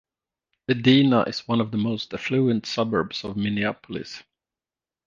[0.67, 4.23] Edina is one of the most affluent suburbs of Minneapolis.